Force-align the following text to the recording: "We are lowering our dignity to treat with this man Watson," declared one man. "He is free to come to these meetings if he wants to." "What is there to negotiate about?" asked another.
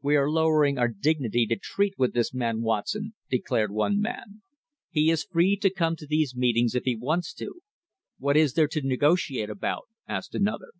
"We 0.00 0.14
are 0.14 0.30
lowering 0.30 0.78
our 0.78 0.86
dignity 0.86 1.44
to 1.48 1.56
treat 1.56 1.94
with 1.98 2.12
this 2.14 2.32
man 2.32 2.62
Watson," 2.62 3.14
declared 3.28 3.72
one 3.72 4.00
man. 4.00 4.42
"He 4.92 5.10
is 5.10 5.24
free 5.24 5.56
to 5.56 5.70
come 5.70 5.96
to 5.96 6.06
these 6.06 6.36
meetings 6.36 6.76
if 6.76 6.84
he 6.84 6.94
wants 6.94 7.34
to." 7.34 7.62
"What 8.20 8.36
is 8.36 8.52
there 8.54 8.68
to 8.68 8.82
negotiate 8.86 9.50
about?" 9.50 9.88
asked 10.06 10.36
another. 10.36 10.70